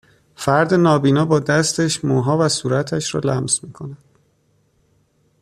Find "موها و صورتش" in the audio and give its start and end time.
2.05-3.15